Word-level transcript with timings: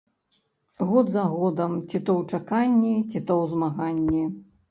Год 0.91 1.11
за 1.15 1.25
годам 1.33 1.75
ці 1.89 2.01
то 2.07 2.11
ў 2.19 2.23
чаканні, 2.37 2.93
ці 3.09 3.23
то 3.31 3.39
ў 3.43 3.55
змаганні. 3.55 4.23